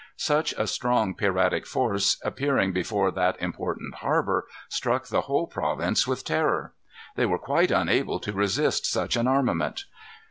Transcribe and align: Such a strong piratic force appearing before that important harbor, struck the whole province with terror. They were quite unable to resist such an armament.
Such 0.17 0.51
a 0.53 0.65
strong 0.65 1.13
piratic 1.13 1.67
force 1.67 2.19
appearing 2.25 2.71
before 2.73 3.11
that 3.11 3.39
important 3.39 3.93
harbor, 3.93 4.47
struck 4.67 5.05
the 5.07 5.21
whole 5.21 5.45
province 5.45 6.07
with 6.07 6.25
terror. 6.25 6.73
They 7.15 7.27
were 7.27 7.37
quite 7.37 7.69
unable 7.69 8.19
to 8.21 8.33
resist 8.33 8.87
such 8.87 9.15
an 9.15 9.27
armament. 9.27 9.83